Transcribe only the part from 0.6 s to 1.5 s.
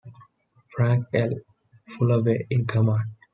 Frank L.